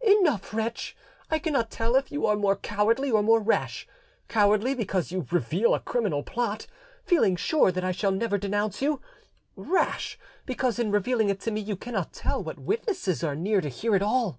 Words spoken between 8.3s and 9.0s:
denounce